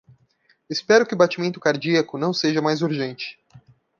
[0.67, 3.37] Espero que o batimento cardíaco não seja mais urgente.